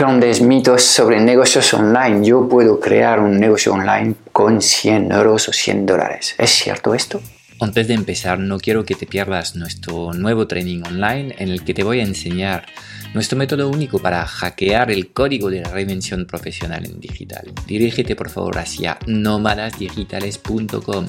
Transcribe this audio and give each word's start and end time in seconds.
grandes 0.00 0.40
mitos 0.40 0.82
sobre 0.82 1.20
negocios 1.20 1.74
online. 1.74 2.26
Yo 2.26 2.48
puedo 2.48 2.80
crear 2.80 3.20
un 3.20 3.38
negocio 3.38 3.74
online 3.74 4.14
con 4.32 4.62
100 4.62 5.12
euros 5.12 5.50
o 5.50 5.52
100 5.52 5.84
dólares. 5.84 6.34
¿Es 6.38 6.48
cierto 6.48 6.94
esto? 6.94 7.20
Antes 7.60 7.86
de 7.86 7.92
empezar, 7.92 8.38
no 8.38 8.58
quiero 8.58 8.86
que 8.86 8.94
te 8.94 9.04
pierdas 9.04 9.56
nuestro 9.56 10.14
nuevo 10.14 10.46
training 10.46 10.84
online 10.86 11.34
en 11.38 11.50
el 11.50 11.64
que 11.64 11.74
te 11.74 11.84
voy 11.84 12.00
a 12.00 12.04
enseñar 12.04 12.64
nuestro 13.12 13.36
método 13.36 13.68
único 13.68 13.98
para 13.98 14.24
hackear 14.24 14.90
el 14.90 15.12
código 15.12 15.50
de 15.50 15.60
la 15.60 15.68
reinvención 15.68 16.24
profesional 16.24 16.86
en 16.86 16.98
digital. 16.98 17.52
Dirígete 17.66 18.16
por 18.16 18.30
favor 18.30 18.56
hacia 18.56 18.96
nómadasdigitales.com 19.06 21.08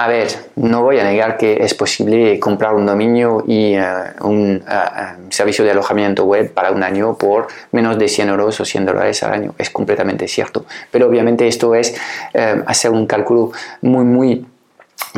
A 0.00 0.06
ver, 0.06 0.28
no 0.54 0.84
voy 0.84 1.00
a 1.00 1.02
negar 1.02 1.36
que 1.36 1.54
es 1.60 1.74
posible 1.74 2.38
comprar 2.38 2.72
un 2.72 2.86
dominio 2.86 3.42
y 3.48 3.74
eh, 3.74 3.82
un 4.20 4.62
eh, 4.64 4.70
eh, 4.70 5.04
servicio 5.30 5.64
de 5.64 5.72
alojamiento 5.72 6.24
web 6.24 6.54
para 6.54 6.70
un 6.70 6.84
año 6.84 7.18
por 7.18 7.48
menos 7.72 7.98
de 7.98 8.06
100 8.06 8.28
euros 8.28 8.60
o 8.60 8.64
100 8.64 8.86
dólares 8.86 9.20
al 9.24 9.32
año. 9.32 9.56
Es 9.58 9.70
completamente 9.70 10.28
cierto. 10.28 10.66
Pero 10.92 11.08
obviamente 11.08 11.48
esto 11.48 11.74
es 11.74 11.96
hacer 12.32 12.92
un 12.92 13.06
cálculo 13.06 13.50
muy, 13.82 14.04
muy 14.04 14.46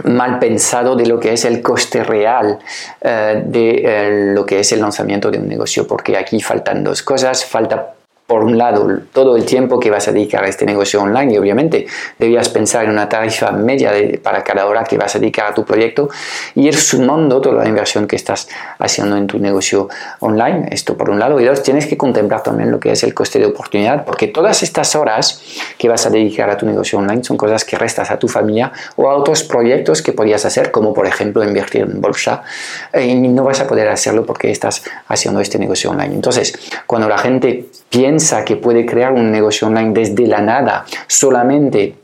mal 0.05 0.39
pensado 0.39 0.97
de 0.97 1.05
lo 1.05 1.21
que 1.21 1.35
es 1.35 1.45
el 1.45 1.61
coste 1.61 2.03
real 2.03 2.59
de 3.03 4.33
lo 4.35 4.47
que 4.47 4.61
es 4.61 4.73
el 4.73 4.81
lanzamiento 4.81 5.31
de 5.31 5.41
un 5.41 5.49
negocio, 5.49 5.87
porque 5.87 6.17
aquí 6.17 6.41
faltan 6.41 6.83
dos 6.83 7.03
cosas, 7.03 7.45
falta 7.45 7.97
por 8.31 8.45
un 8.45 8.57
lado, 8.57 8.89
todo 9.13 9.37
el 9.37 9.45
tiempo 9.45 9.81
que 9.81 9.91
vas 9.91 10.07
a 10.07 10.13
dedicar 10.13 10.45
a 10.45 10.47
este 10.47 10.65
negocio 10.65 11.03
online 11.03 11.35
y 11.35 11.39
obviamente 11.39 11.89
debías 12.17 12.49
pensar 12.49 12.85
en 12.85 12.93
una 12.93 13.09
tarifa 13.09 13.51
media 13.51 13.91
para 14.23 14.45
cada 14.45 14.67
hora 14.67 14.85
que 14.85 14.97
vas 14.97 15.17
a 15.17 15.19
dedicar 15.19 15.51
a 15.51 15.53
tu 15.53 15.65
proyecto 15.65 16.09
y 16.55 16.69
ir 16.69 16.77
sumando 16.77 17.41
toda 17.41 17.65
la 17.65 17.69
inversión 17.69 18.07
que 18.07 18.15
estás 18.15 18.49
haciendo 18.79 19.17
en 19.17 19.27
tu 19.27 19.41
negocio 19.41 19.89
online. 20.21 20.69
Esto 20.71 20.97
por 20.97 21.11
un 21.11 21.19
lado. 21.19 21.41
Y 21.41 21.45
dos, 21.45 21.65
tienes 21.65 21.87
que 21.87 21.97
contemplar 21.97 22.45
también 22.45 22.71
lo 22.71 22.79
que 22.79 22.93
es 22.93 23.03
el 23.03 23.15
coste 23.15 23.41
de 23.41 23.47
oportunidad 23.47 24.05
porque 24.05 24.29
todas 24.29 24.63
estas 24.63 24.95
horas 24.95 25.43
que 25.77 25.89
vas 25.89 26.07
a 26.07 26.11
dedicar 26.11 26.51
a 26.51 26.57
tu 26.57 26.67
negocio 26.67 27.01
online 27.01 27.25
son 27.25 27.37
cosas 27.37 27.65
que 27.65 27.77
restas 27.77 28.13
a 28.13 28.17
tu 28.21 28.29
familia 28.29 28.71
o 28.95 29.11
a 29.11 29.17
otros 29.17 29.43
proyectos 29.43 30.03
que 30.03 30.13
podías 30.13 30.45
hacer, 30.45 30.71
como 30.71 30.95
por 30.95 31.09
ejemplo 31.09 31.43
invertir 31.43 31.81
en 31.81 32.01
bolsa 32.01 32.45
eh, 32.93 33.07
y 33.07 33.17
no 33.17 33.43
vas 33.43 33.59
a 33.59 33.67
poder 33.67 33.89
hacerlo 33.89 34.25
porque 34.25 34.53
estás 34.53 34.85
haciendo 35.09 35.41
este 35.41 35.59
negocio 35.59 35.91
online. 35.91 36.15
Entonces, 36.15 36.57
cuando 36.87 37.09
la 37.09 37.19
gente 37.19 37.67
piensa 37.91 38.20
que 38.45 38.57
puede 38.57 38.85
crear 38.85 39.13
un 39.13 39.31
negocio 39.31 39.67
online 39.67 39.93
desde 39.93 40.27
la 40.27 40.41
nada 40.41 40.85
solamente 41.07 41.95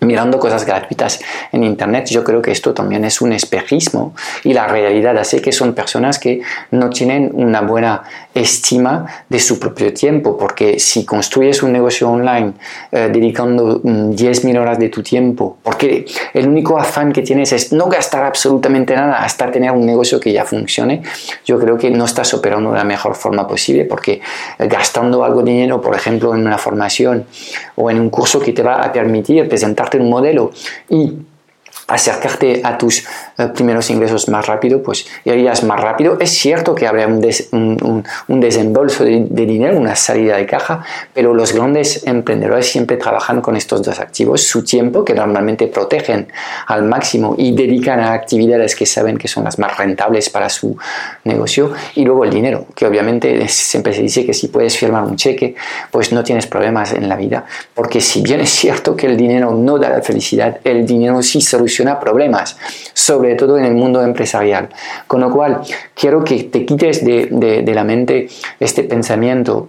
mirando 0.00 0.38
cosas 0.38 0.64
gratuitas 0.64 1.20
en 1.52 1.64
Internet, 1.64 2.06
yo 2.06 2.22
creo 2.24 2.42
que 2.42 2.50
esto 2.50 2.74
también 2.74 3.04
es 3.04 3.20
un 3.20 3.32
espejismo 3.32 4.14
y 4.44 4.52
la 4.52 4.66
realidad. 4.66 5.16
Hace 5.18 5.40
que 5.40 5.52
son 5.52 5.74
personas 5.74 6.18
que 6.18 6.40
no 6.70 6.90
tienen 6.90 7.30
una 7.32 7.60
buena 7.60 8.02
estima 8.34 9.06
de 9.28 9.38
su 9.38 9.58
propio 9.58 9.92
tiempo, 9.94 10.36
porque 10.36 10.78
si 10.78 11.04
construyes 11.04 11.62
un 11.62 11.72
negocio 11.72 12.10
online 12.10 12.54
eh, 12.90 13.08
dedicando 13.12 13.80
10.000 13.80 14.52
mm, 14.52 14.60
horas 14.60 14.78
de 14.78 14.88
tu 14.88 15.02
tiempo, 15.02 15.58
porque 15.62 16.04
el 16.32 16.48
único 16.48 16.78
afán 16.78 17.12
que 17.12 17.22
tienes 17.22 17.52
es 17.52 17.72
no 17.72 17.86
gastar 17.86 18.24
absolutamente 18.24 18.94
nada 18.94 19.22
hasta 19.22 19.50
tener 19.50 19.70
un 19.70 19.86
negocio 19.86 20.18
que 20.18 20.32
ya 20.32 20.44
funcione, 20.44 21.02
yo 21.44 21.58
creo 21.58 21.78
que 21.78 21.90
no 21.90 22.04
estás 22.04 22.34
operando 22.34 22.72
de 22.72 22.78
la 22.78 22.84
mejor 22.84 23.14
forma 23.14 23.46
posible, 23.46 23.84
porque 23.84 24.20
eh, 24.58 24.66
gastando 24.66 25.24
algo 25.24 25.42
de 25.42 25.52
dinero, 25.52 25.80
por 25.80 25.94
ejemplo, 25.94 26.34
en 26.34 26.46
una 26.46 26.58
formación 26.58 27.26
o 27.76 27.90
en 27.90 28.00
un 28.00 28.10
curso 28.10 28.40
que 28.40 28.52
te 28.52 28.62
va 28.62 28.82
a 28.82 28.92
permitir 28.92 29.48
presentarte 29.84 29.98
un 29.98 30.10
modelo 30.10 30.50
y 30.88 31.12
acercarte 31.86 32.62
a 32.64 32.78
tus 32.78 33.04
eh, 33.36 33.48
primeros 33.54 33.90
ingresos 33.90 34.28
más 34.28 34.46
rápido, 34.46 34.82
pues 34.82 35.06
irías 35.24 35.62
más 35.64 35.80
rápido. 35.80 36.18
Es 36.20 36.30
cierto 36.30 36.74
que 36.74 36.86
habrá 36.86 37.06
un, 37.06 38.04
un, 38.28 38.40
desembolso 38.40 39.04
de, 39.04 39.26
dinero, 39.46 39.76
una 39.76 39.94
salida 39.94 40.36
de 40.36 40.46
caja, 40.46 40.84
pero 41.12 41.34
los 41.34 41.52
grandes 41.52 42.06
emprendedores 42.06 42.70
siempre 42.70 42.96
trabajan 42.96 43.40
con 43.40 43.56
estos 43.56 43.82
dos 43.82 44.00
activos, 44.00 44.42
su 44.42 44.64
tiempo, 44.64 45.04
que 45.04 45.14
normalmente 45.14 45.66
protegen 45.66 46.28
al 46.66 46.84
máximo 46.84 47.34
y 47.36 47.54
dedican 47.54 48.00
a 48.00 48.12
actividades 48.12 48.74
que 48.74 48.86
saben 48.86 49.18
que 49.18 49.28
son 49.28 49.44
las 49.44 49.58
más 49.58 49.76
rentables 49.76 50.30
para 50.30 50.48
su 50.48 50.76
negocio, 51.24 51.72
y 51.94 52.04
luego 52.04 52.24
el 52.24 52.30
dinero, 52.30 52.66
que 52.74 52.86
obviamente 52.86 53.46
siempre 53.48 53.92
se 53.92 54.02
dice 54.02 54.24
que 54.24 54.32
si 54.32 54.48
puedes 54.48 54.76
firmar 54.76 55.04
un 55.04 55.16
cheque, 55.16 55.54
pues 55.90 56.12
no 56.12 56.24
tienes 56.24 56.46
problemas 56.46 56.92
en 56.92 57.08
la 57.08 57.16
vida, 57.16 57.44
porque 57.74 58.00
si 58.00 58.22
bien 58.22 58.40
es 58.40 58.50
cierto 58.50 58.96
que 58.96 59.06
el 59.06 59.16
dinero 59.16 59.52
no 59.52 59.78
da 59.78 59.90
la 59.90 60.02
felicidad, 60.02 60.58
el 60.64 60.86
dinero 60.86 61.22
sí 61.22 61.40
soluciona 61.40 61.73
problemas, 62.00 62.56
sobre 62.92 63.34
todo 63.34 63.58
en 63.58 63.64
el 63.64 63.74
mundo 63.74 64.02
empresarial. 64.02 64.68
Con 65.06 65.20
lo 65.20 65.30
cual, 65.30 65.60
quiero 65.94 66.22
que 66.24 66.44
te 66.44 66.64
quites 66.64 67.04
de, 67.04 67.26
de 67.64 67.74
la 67.74 67.84
mente 67.84 68.28
este 68.60 68.84
pensamiento 68.84 69.68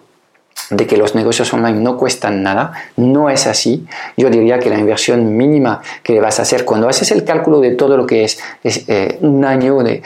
de 0.70 0.88
que 0.88 0.98
los 0.98 1.16
negocios 1.16 1.54
online 1.54 1.80
no 1.80 1.98
cuestan 1.98 2.44
nada, 2.44 2.74
no 2.98 3.30
es 3.30 3.48
así. 3.48 3.86
Yo 4.18 4.30
diría 4.30 4.60
que 4.60 4.70
la 4.70 4.78
inversión 4.78 5.36
mínima 5.38 5.82
que 6.04 6.20
vas 6.20 6.40
a 6.40 6.44
hacer 6.44 6.66
cuando 6.66 6.90
haces 6.90 7.12
el 7.12 7.24
cálculo 7.24 7.60
de 7.60 7.72
todo 7.72 7.98
lo 7.98 8.06
que 8.06 8.24
es, 8.24 8.40
eh, 8.64 9.18
un 9.22 9.46
año 9.46 9.78
de, 9.84 10.02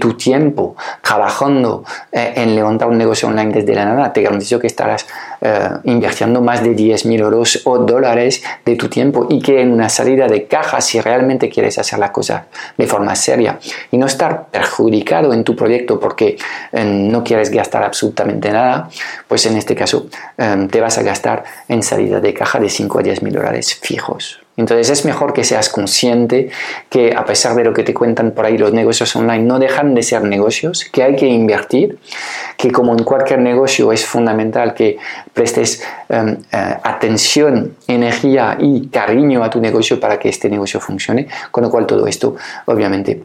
tu 0.00 0.14
tiempo 0.14 0.76
trabajando 1.02 1.84
eh, 2.10 2.32
en 2.36 2.54
levantar 2.54 2.88
un 2.88 2.98
negocio 2.98 3.28
online 3.28 3.52
desde 3.52 3.74
la 3.74 3.84
nada, 3.84 4.12
te 4.12 4.22
garantizo 4.22 4.58
que 4.58 4.66
estarás 4.66 5.06
eh, 5.40 5.68
invirtiendo 5.84 6.40
más 6.40 6.62
de 6.62 6.74
10.000 6.74 7.20
euros 7.20 7.62
o 7.64 7.78
dólares 7.78 8.42
de 8.64 8.76
tu 8.76 8.88
tiempo 8.88 9.26
y 9.28 9.40
que 9.40 9.60
en 9.60 9.72
una 9.72 9.88
salida 9.88 10.26
de 10.26 10.46
caja, 10.46 10.80
si 10.80 11.00
realmente 11.00 11.48
quieres 11.48 11.78
hacer 11.78 11.98
la 11.98 12.10
cosa 12.10 12.46
de 12.76 12.86
forma 12.86 13.14
seria 13.14 13.58
y 13.90 13.98
no 13.98 14.06
estar 14.06 14.46
perjudicado 14.46 15.32
en 15.32 15.44
tu 15.44 15.54
proyecto 15.54 16.00
porque 16.00 16.36
no 16.72 17.22
quieres 17.22 17.50
gastar 17.50 17.82
absolutamente 17.82 18.50
nada, 18.50 18.88
pues 19.28 19.46
en 19.46 19.56
este 19.56 19.74
caso 19.74 19.91
Em, 20.38 20.68
te 20.68 20.80
vas 20.80 20.98
a 20.98 21.02
gastar 21.02 21.44
en 21.68 21.82
salida 21.82 22.20
de 22.20 22.32
caja 22.34 22.58
de 22.58 22.68
5 22.68 22.98
a 22.98 23.02
10 23.02 23.22
mil 23.22 23.32
dólares 23.32 23.74
fijos. 23.74 24.40
Entonces 24.56 24.90
es 24.90 25.04
mejor 25.06 25.32
que 25.32 25.44
seas 25.44 25.70
consciente 25.70 26.50
que 26.90 27.14
a 27.16 27.24
pesar 27.24 27.54
de 27.54 27.64
lo 27.64 27.72
que 27.72 27.84
te 27.84 27.94
cuentan 27.94 28.32
por 28.32 28.44
ahí 28.44 28.58
los 28.58 28.72
negocios 28.72 29.16
online 29.16 29.44
no 29.44 29.58
dejan 29.58 29.94
de 29.94 30.02
ser 30.02 30.22
negocios, 30.24 30.84
que 30.92 31.02
hay 31.02 31.16
que 31.16 31.26
invertir, 31.26 31.98
que 32.58 32.70
como 32.70 32.92
en 32.92 33.02
cualquier 33.02 33.40
negocio 33.40 33.92
es 33.92 34.04
fundamental 34.04 34.74
que 34.74 34.98
prestes 35.32 35.82
em, 36.10 36.36
eh, 36.52 36.76
atención, 36.82 37.76
energía 37.88 38.58
y 38.60 38.88
cariño 38.88 39.42
a 39.42 39.48
tu 39.48 39.60
negocio 39.60 39.98
para 39.98 40.18
que 40.18 40.28
este 40.28 40.50
negocio 40.50 40.80
funcione, 40.80 41.28
con 41.50 41.64
lo 41.64 41.70
cual 41.70 41.86
todo 41.86 42.06
esto 42.06 42.36
obviamente 42.66 43.22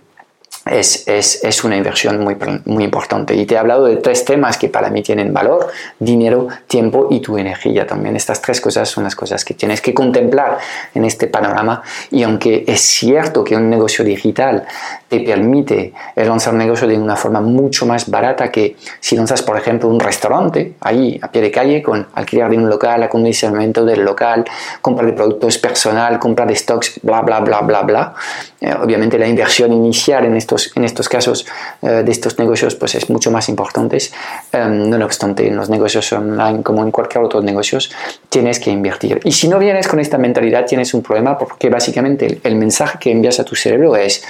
es, 0.70 1.08
es, 1.08 1.44
es, 1.44 1.64
una 1.64 1.76
inversión 1.76 2.20
muy, 2.24 2.36
muy 2.66 2.84
importante. 2.84 3.36
Y 3.36 3.46
te 3.46 3.56
he 3.56 3.58
hablado 3.58 3.86
de 3.86 3.98
tres 3.98 4.26
temas 4.26 4.58
que 4.58 4.70
para 4.70 4.90
mí 4.90 5.02
tienen 5.02 5.34
valor, 5.34 5.68
dinero, 6.00 6.48
tiempo 6.68 7.08
y 7.12 7.20
tu 7.20 7.38
energía 7.38 7.86
también. 7.86 8.16
Estas 8.16 8.42
tres 8.42 8.62
cosas 8.62 8.90
son 8.90 9.04
las 9.04 9.16
cosas 9.16 9.44
que 9.44 9.54
tienes 9.54 9.82
que 9.82 9.94
contemplar 9.94 10.58
en 10.94 11.06
este 11.06 11.28
panorama. 11.28 11.82
Y 12.12 12.24
aunque 12.24 12.64
es 12.68 12.82
cierto 12.82 13.44
que 13.44 13.56
un 13.56 13.70
negocio 13.70 14.04
digital 14.04 14.66
te 15.08 15.22
permite 15.22 15.94
lanzar 16.16 16.54
un 16.54 16.60
negocio 16.60 16.88
de 16.88 16.98
una 16.98 17.16
forma 17.16 17.42
mucho 17.42 17.86
más 17.86 18.10
barata 18.10 18.52
que 18.52 18.76
si 19.00 19.16
lanzas, 19.16 19.42
por 19.42 19.58
ejemplo, 19.58 19.90
un 19.90 20.00
restaurante 20.00 20.74
ahí 20.82 21.20
a 21.22 21.32
pie 21.32 21.42
de 21.42 21.52
calle 21.52 21.82
con 21.82 22.08
alquiler 22.14 22.50
de 22.50 22.58
un 22.58 22.70
local, 22.70 23.04
acondicionamiento 23.04 23.86
del 23.86 24.02
local, 24.02 24.46
compra 24.82 25.06
de 25.06 25.14
productos 25.14 25.58
personal, 25.58 26.20
compra 26.20 26.46
de 26.46 26.56
stocks, 26.56 27.00
bla, 27.04 27.22
bla, 27.22 27.40
bla, 27.40 27.62
bla, 27.62 27.82
bla. 27.84 28.14
Eh, 28.60 28.74
obviamente 28.74 29.18
la 29.18 29.28
inversión 29.28 29.72
inicial 29.72 30.26
en 30.26 30.36
estos 30.36 30.57
en 30.76 30.84
estos 30.84 31.10
casos 31.10 31.46
eh, 31.82 32.04
de 32.04 32.12
estos 32.12 32.38
negocios 32.40 32.76
pues 32.76 32.96
es 32.96 33.10
mucho 33.10 33.32
más 33.32 33.50
importante. 33.50 33.98
Em, 34.52 34.90
no 34.90 35.06
obstante, 35.06 35.48
en 35.48 35.56
los 35.56 35.70
negocios 35.70 36.12
online 36.14 36.64
como 36.64 36.84
en 36.84 36.92
cualquier 36.92 37.24
otro 37.24 37.42
negocio 37.42 37.80
tienes 38.30 38.60
que 38.60 38.72
invertir. 38.72 39.20
Y 39.24 39.32
si 39.32 39.48
no 39.48 39.60
vienes 39.60 39.88
con 39.88 40.00
esta 40.00 40.18
mentalidad 40.18 40.66
tienes 40.66 40.94
un 40.94 41.02
problema 41.02 41.38
porque 41.38 41.70
básicamente 41.70 42.40
el, 42.44 42.56
mensaje 42.56 42.98
que 43.00 43.12
envías 43.12 43.40
a 43.40 43.44
tu 43.44 43.56
cerebro 43.56 43.96
es 43.96 44.24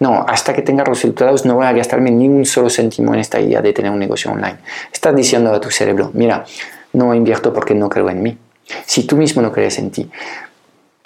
no, 0.00 0.24
hasta 0.26 0.54
que 0.54 0.62
tenga 0.62 0.84
resultados 0.84 1.44
no 1.44 1.56
voy 1.56 1.66
a 1.66 1.72
gastarme 1.72 2.10
ni 2.10 2.28
un 2.28 2.44
solo 2.44 2.70
céntimo 2.70 3.12
en 3.14 3.20
esta 3.20 3.40
idea 3.40 3.60
de 3.60 3.72
tener 3.72 3.90
un 3.90 3.98
negocio 3.98 4.30
online. 4.30 4.56
Estás 4.92 5.14
diciendo 5.14 5.52
a 5.52 5.60
tu 5.60 5.70
cerebro, 5.70 6.10
mira, 6.14 6.44
no 6.92 7.14
invierto 7.14 7.52
porque 7.52 7.74
no 7.74 7.88
creo 7.88 8.08
en 8.10 8.22
mí. 8.22 8.38
Si 8.84 9.04
tú 9.04 9.16
mismo 9.16 9.42
no 9.42 9.52
crees 9.52 9.78
en 9.78 9.90
ti, 9.90 10.10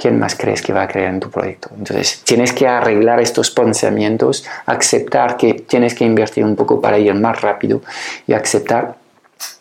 ¿quién 0.01 0.19
más 0.19 0.35
crees 0.35 0.63
que 0.63 0.73
va 0.73 0.83
a 0.83 0.89
creer 0.89 1.09
en 1.09 1.21
tu 1.21 1.31
proyecto? 1.31 1.71
Entonces, 1.77 2.23
tienes 2.25 2.53
que 2.53 2.67
arreglar 2.67 3.21
estos 3.21 3.51
pensamientos, 3.51 4.47
aceptar 4.67 5.37
que 5.37 5.55
tienes 5.55 5.95
que 5.95 6.05
invertir 6.05 6.45
un 6.45 6.57
poco 6.57 6.81
para 6.81 6.99
ir 6.99 7.13
más 7.15 7.41
rápido 7.41 7.83
y 8.27 8.33
aceptar 8.33 8.97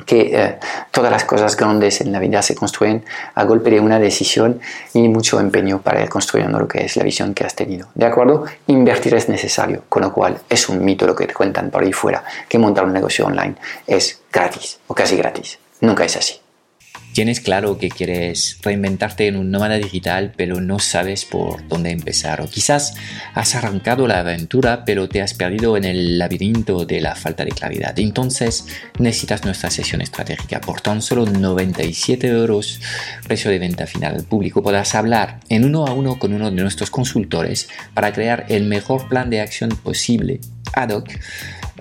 que 0.06 0.32
eh, 0.34 0.60
todas 0.92 1.12
las 1.12 1.24
cosas 1.24 1.56
grandes 1.56 2.02
en 2.02 2.12
la 2.12 2.20
vida 2.20 2.42
se 2.42 2.56
construyen 2.56 3.04
a 3.36 3.44
golpe 3.44 3.70
de 3.70 3.80
una 3.80 4.00
decisión 4.00 4.60
y 4.94 5.08
mucho 5.08 5.40
empeño 5.40 5.82
para 5.82 6.02
ir 6.02 6.10
construyendo 6.10 6.60
lo 6.60 6.68
que 6.68 6.86
es 6.86 6.96
la 6.98 7.04
visión 7.04 7.34
que 7.34 7.46
has 7.46 7.56
tenido. 7.56 7.88
¿De 7.96 8.06
acuerdo? 8.06 8.46
Invertir 8.68 9.14
es 9.16 9.30
necesario, 9.30 9.84
con 9.88 10.02
lo 10.04 10.14
cual 10.14 10.40
es 10.50 10.68
un 10.70 10.84
mito 10.84 11.06
lo 11.06 11.16
que 11.16 11.28
te 11.28 11.34
cuentan 11.34 11.70
por 11.70 11.84
ahí 11.84 11.94
fuera, 11.94 12.24
que 12.48 12.58
montar 12.58 12.86
un 12.86 12.94
negocio 12.94 13.26
online 13.26 13.56
es 13.88 14.22
gratis 14.32 14.80
o 14.88 14.94
casi 14.94 15.16
gratis. 15.16 15.60
Nunca 15.82 16.04
es 16.04 16.18
así. 16.18 16.40
Tienes 17.14 17.42
claro 17.42 17.78
que 17.78 17.90
quieres 17.90 18.58
reinventarte 18.62 19.28
en 19.28 19.36
un 19.36 19.52
nómada 19.52 19.76
digital, 19.76 20.32
pero 20.38 20.62
no 20.62 20.80
sabes 20.80 21.26
por 21.26 21.68
dónde 21.68 21.90
empezar. 21.92 22.40
O 22.42 22.48
quizás 22.48 22.94
has 23.34 23.56
arrancado 23.56 24.08
la 24.08 24.20
aventura, 24.20 24.86
pero 24.86 25.10
te 25.10 25.22
has 25.22 25.34
perdido 25.34 25.76
en 25.76 25.86
el 25.86 26.18
laberinto 26.20 26.86
de 26.86 27.02
la 27.02 27.16
falta 27.16 27.44
de 27.44 27.52
claridad. 27.52 27.98
Entonces 27.98 28.68
necesitas 29.00 29.44
nuestra 29.44 29.72
sesión 29.72 30.02
estratégica. 30.02 30.62
Por 30.62 30.82
tan 30.82 31.02
solo 31.02 31.26
97 31.26 32.28
euros, 32.28 32.80
precio 33.28 33.52
de 33.52 33.60
venta 33.60 33.88
final 33.88 34.16
al 34.16 34.24
público, 34.24 34.62
podrás 34.62 34.96
hablar 34.96 35.40
en 35.50 35.66
uno 35.66 35.88
a 35.88 35.94
uno 35.94 36.20
con 36.20 36.34
uno 36.34 36.52
de 36.52 36.62
nuestros 36.62 36.92
consultores 36.92 37.70
para 37.94 38.14
crear 38.14 38.46
el 38.50 38.64
mejor 38.64 39.10
plan 39.10 39.30
de 39.30 39.42
acción 39.42 39.70
posible 39.70 40.40
ad 40.74 40.90
hoc 40.90 41.10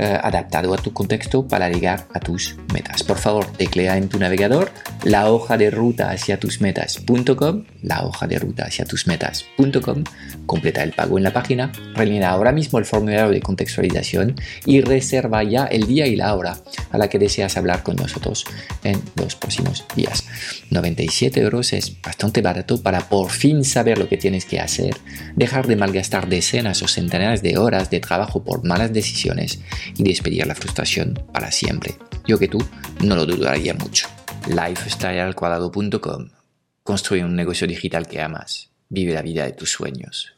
eh, 0.01 0.17
adaptado 0.23 0.73
a 0.73 0.77
tu 0.77 0.93
contexto 0.93 1.49
para 1.49 1.69
llegar 1.69 2.07
a 2.15 2.21
tus 2.21 2.55
metas. 2.73 3.03
Por 3.03 3.19
favor, 3.19 3.47
teclea 3.47 3.97
en 3.97 4.09
tu 4.09 4.21
navegador 4.21 4.71
la 5.03 5.29
hoja 5.29 5.57
de 5.57 5.71
ruta 5.71 6.11
hacia 6.11 6.39
tus 6.39 6.61
metas.com, 6.61 7.65
la 7.83 8.05
hoja 8.05 8.29
de 8.29 8.39
ruta 8.39 8.67
hacia 8.67 8.85
tus 8.85 9.09
metas.com, 9.09 10.05
completa 10.47 10.85
el 10.85 10.93
pago 10.93 11.19
en 11.19 11.25
la 11.25 11.33
página, 11.33 11.73
rellena 11.95 12.31
ahora 12.31 12.53
mismo 12.53 12.79
el 12.79 12.85
formulario 12.85 13.31
de 13.31 13.41
contextualización 13.41 14.37
y 14.65 14.83
reserva 14.83 15.43
ya 15.43 15.65
el 15.65 15.89
día 15.89 16.07
y 16.07 16.15
la 16.15 16.33
hora 16.37 16.59
a 16.93 16.99
la 16.99 17.09
que 17.09 17.19
deseas 17.19 17.57
hablar 17.57 17.83
con 17.83 17.97
nosotros 17.97 18.45
en 18.85 19.03
los 19.17 19.35
próximos 19.35 19.85
días. 19.97 20.25
97 20.71 21.41
euros 21.41 21.73
es 21.73 22.01
bastante 22.01 22.41
barato 22.41 22.81
para 22.81 23.09
por 23.09 23.31
fin 23.31 23.65
saber 23.65 23.99
lo 23.99 24.09
que 24.09 24.17
tienes 24.17 24.45
que 24.45 24.61
hacer, 24.61 24.97
dejar 25.35 25.67
de 25.67 25.75
malgastar 25.75 26.29
decenas 26.29 26.83
o 26.83 26.87
centenares 26.87 27.43
de 27.43 27.59
horas 27.59 27.91
de 27.91 27.99
trabajo 27.99 28.45
por 28.45 28.65
malas 28.65 28.93
decisiones 28.93 29.59
y 29.97 30.03
despedir 30.03 30.47
la 30.47 30.55
frustración 30.55 31.15
para 31.33 31.51
siempre. 31.51 31.97
Yo 32.27 32.39
que 32.39 32.49
tú 32.49 32.59
no 33.03 33.17
lo 33.17 33.27
dudaría 33.27 33.75
mucho. 33.75 34.09
lifestylealcuadrado.com 34.49 36.29
Construye 36.83 37.25
un 37.25 37.37
negocio 37.37 37.67
digital 37.67 38.07
que 38.07 38.21
amas. 38.21 38.71
Vive 38.89 39.13
la 39.13 39.23
vida 39.23 39.45
de 39.45 39.53
tus 39.53 39.71
sueños. 39.71 40.35